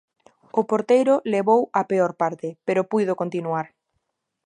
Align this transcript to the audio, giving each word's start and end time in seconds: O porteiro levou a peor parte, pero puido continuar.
O 0.59 0.61
porteiro 0.69 1.15
levou 1.33 1.61
a 1.79 1.81
peor 1.91 2.11
parte, 2.21 2.47
pero 2.67 2.87
puido 2.91 3.19
continuar. 3.21 3.67